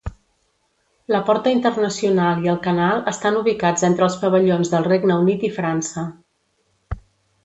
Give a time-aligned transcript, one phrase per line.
[1.15, 5.55] La Porta Internacional i el canal estan ubicats entre els pavellons del Regne Unit i
[5.59, 6.07] França.